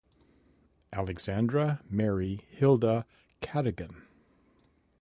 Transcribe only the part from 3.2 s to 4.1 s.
Cadogan.